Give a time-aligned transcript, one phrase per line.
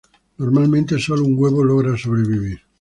[0.39, 2.59] Normalmente sólo un huevo logra sobrevivir.